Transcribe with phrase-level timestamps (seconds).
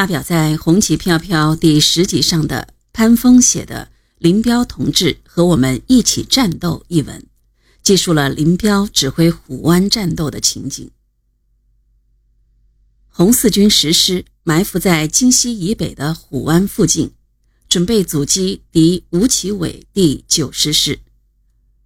[0.00, 7.26] 发表在《红旗飘飘》第十集上的潘峰写的《林彪同志和我们一起战斗》一文，
[7.82, 10.90] 记述了林彪指挥虎湾战斗的情景。
[13.10, 17.10] 红四军实施埋伏在京西以北的虎湾附近，
[17.68, 21.00] 准备阻击敌吴奇伟第九十师。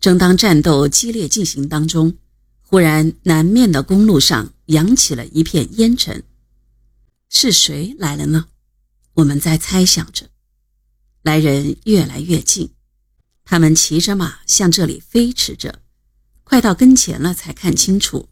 [0.00, 2.16] 正当战斗激烈进行当中，
[2.62, 6.24] 忽然南面的公路上扬起了一片烟尘。
[7.32, 8.46] 是谁来了呢？
[9.14, 10.26] 我们在猜想着。
[11.22, 12.70] 来人越来越近，
[13.44, 15.80] 他们骑着马向这里飞驰着，
[16.42, 18.28] 快到跟前了才看清楚，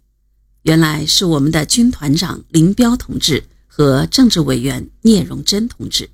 [0.63, 6.11] 原来是我们的军团长林彪同志和政治委员聂荣臻同志，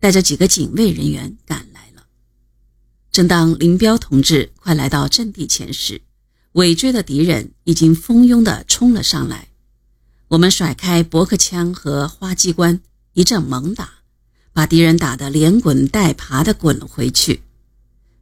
[0.00, 2.04] 带着几个警卫人员赶来了。
[3.12, 6.02] 正当林彪同志快来到阵地前时，
[6.52, 9.49] 尾追的敌人已经蜂拥地冲了上来。
[10.30, 12.80] 我们甩开驳壳枪和花机关，
[13.14, 13.94] 一阵猛打，
[14.52, 17.42] 把敌人打得连滚带爬地滚了回去。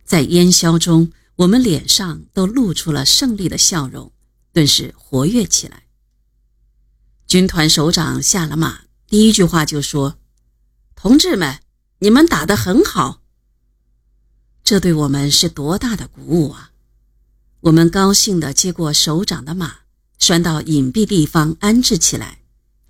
[0.06, 4.10] 在烟硝中，我们脸上都露出了胜利的笑容，
[4.54, 5.82] 顿时活跃起来。
[7.26, 10.16] 军团首长下了马，第一句话就说
[10.96, 11.60] ：“同志们，
[11.98, 13.20] 你们打得很好。”
[14.64, 16.70] 这对我们是多大的鼓舞啊！
[17.60, 19.80] 我们高兴地接过首长的马。
[20.18, 22.40] 拴到隐蔽地方安置起来，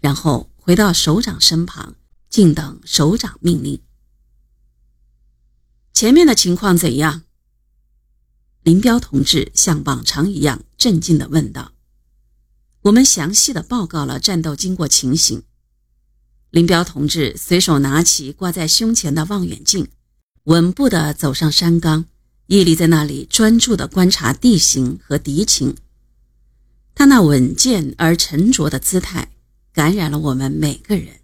[0.00, 1.94] 然后回到首长身旁，
[2.28, 3.80] 静等首长命令。
[5.92, 7.22] 前面的情况怎样？
[8.62, 11.72] 林彪同志像往常一样镇静地问道。
[12.82, 15.42] 我们详细的报告了战斗经过情形。
[16.50, 19.88] 林彪同志随手拿起挂在胸前的望远镜，
[20.44, 22.06] 稳步地走上山岗，
[22.46, 25.76] 屹立在那里，专注地观察地形和敌情。
[26.98, 29.30] 他那稳健而沉着的姿态，
[29.72, 31.20] 感染了我们每个人。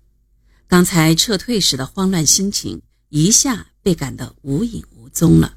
[0.68, 5.56] 刚才撤退时的慌乱心情，一下被赶得无影无踪了。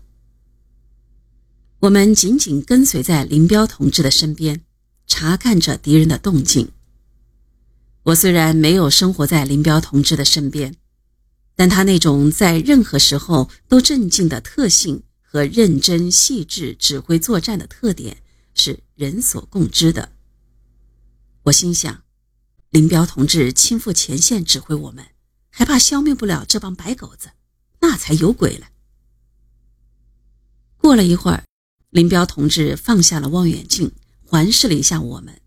[1.82, 4.62] 我们紧紧跟随在林彪同志的身边，
[5.06, 6.72] 查看着敌人的动静。
[8.02, 10.74] 我虽然没有生活在林彪同志的身边，
[11.56, 18.18] 但他那种在任何时候都镇静的特性和认真细致指挥作战的特点。
[18.58, 20.12] 是人所共知的。
[21.44, 22.04] 我心想，
[22.72, 25.06] 林彪同志亲赴前线指挥我们，
[25.50, 27.32] 还怕消灭不了这帮白狗子？
[27.80, 28.68] 那才有鬼了。
[30.78, 31.46] 过了一会儿，
[31.92, 33.92] 林彪同志放下了望远镜，
[34.26, 35.40] 环视了一下我们，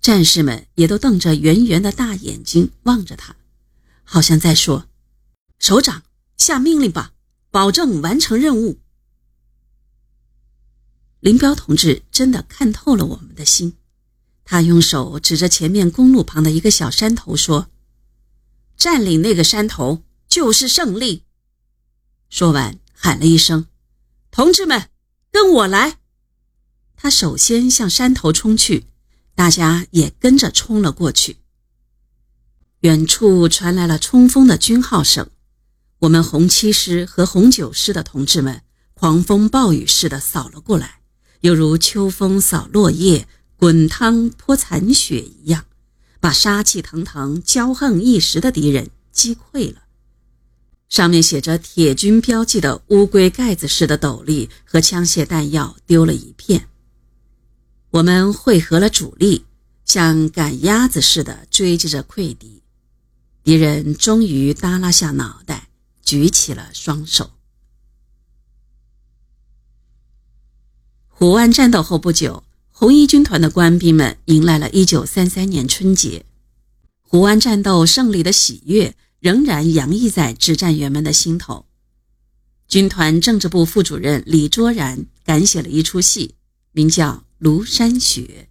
[0.00, 3.36] 战士们也都瞪着圆圆的大眼睛望着他，
[4.02, 4.88] 好像在说
[5.58, 6.02] ：“首长，
[6.36, 7.14] 下命令吧，
[7.50, 8.80] 保证完成任务。”
[11.24, 13.78] 林彪同志真的看透了我们的心，
[14.44, 17.70] 他用手指着前面公路旁的一个小山头说
[18.76, 21.22] ：“占领那个山头就是胜利。”
[22.28, 23.68] 说完喊了一声
[24.30, 24.90] ：“同志们，
[25.32, 25.96] 跟我来！”
[26.94, 28.84] 他首先向山头冲去，
[29.34, 31.38] 大家也跟着冲了过去。
[32.80, 35.30] 远处传来了冲锋的军号声，
[36.00, 38.60] 我们红七师和红九师的同志们
[38.92, 41.00] 狂风暴雨似的扫了过来。
[41.44, 43.28] 犹如秋风扫落叶、
[43.58, 45.66] 滚汤泼残雪一样，
[46.18, 49.82] 把杀气腾腾、骄横一时的敌人击溃了。
[50.88, 56.66] 上面写着铁军标记的乌龟盖子似的斗笠和枪械弹药丢了一片。
[57.90, 59.44] 我们汇合了主力，
[59.84, 62.62] 像赶鸭子似的追击着溃敌。
[63.42, 65.68] 敌人终于耷拉下脑袋，
[66.02, 67.32] 举起了双手。
[71.16, 72.42] 虎湾战斗后不久，
[72.72, 76.24] 红一军团的官兵们迎来了一九三三年春节。
[77.02, 81.66] 虎湾战斗胜利的喜悦仍然洋溢在指战员们的心头。
[82.66, 86.34] 军团政治部副主任李卓然赶写了一出戏，
[86.72, 88.48] 名叫《庐山雪》。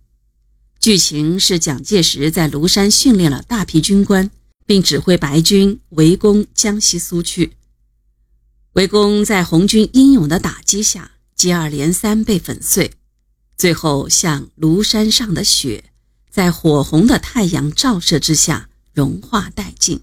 [0.80, 4.32] 剧情是蒋介石在庐山训练了大批军官，
[4.66, 7.52] 并指挥白军围攻江西苏区。
[8.74, 11.12] 围攻在红军英勇的打击下。
[11.36, 12.94] 接二连三被粉碎，
[13.58, 15.92] 最后像庐山上的雪，
[16.30, 20.02] 在火红的太阳照射之下融化殆尽。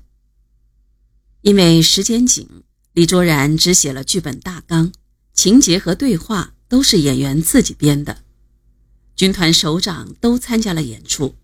[1.43, 2.49] 因为时间紧，
[2.93, 4.93] 李卓然只写了剧本大纲，
[5.33, 8.25] 情节和对话都是演员自己编的。
[9.17, 11.35] 军团首长都参加了演出，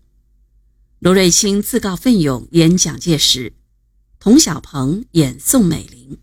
[0.99, 3.53] 罗瑞卿自告奋勇演蒋介石，
[4.19, 6.17] 童小鹏演宋美龄，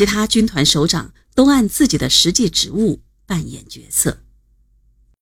[0.00, 1.12] 其他军团首长。
[1.34, 4.18] 都按自己的实际职务扮演角色。